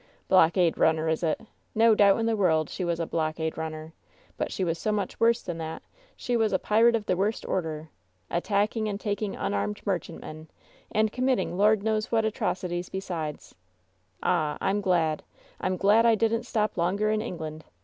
Blockade 0.27 0.79
runner, 0.79 1.07
is 1.07 1.21
it? 1.21 1.41
No 1.75 1.93
doubt 1.93 2.19
in 2.19 2.25
the 2.25 2.35
world 2.35 2.71
she 2.71 2.83
was 2.83 2.99
a 2.99 3.05
blockade 3.05 3.55
runner! 3.55 3.93
But 4.35 4.51
she 4.51 4.63
was 4.63 4.79
so 4.79 4.91
much 4.91 5.19
worse 5.19 5.43
than 5.43 5.59
that 5.59 5.83
that 5.83 5.87
she 6.15 6.35
was 6.35 6.51
a 6.51 6.57
pirate 6.57 6.95
of 6.95 7.05
the 7.05 7.15
worst 7.15 7.45
order! 7.45 7.87
At 8.27 8.45
tacking 8.45 8.87
and 8.89 8.99
taking 8.99 9.35
imarmed 9.35 9.85
merchantmen, 9.85 10.47
and 10.91 11.11
commit 11.11 11.37
ting 11.37 11.55
Lord 11.55 11.83
knows 11.83 12.11
what 12.11 12.25
atrocities 12.25 12.89
besides! 12.89 13.53
Ah! 14.23 14.57
I'm 14.59 14.81
glad— 14.81 15.21
I'm 15.61 15.77
glad 15.77 16.07
I 16.07 16.15
didn't 16.15 16.47
stop 16.47 16.77
longer 16.77 17.11
in 17.11 17.21
England! 17.21 17.65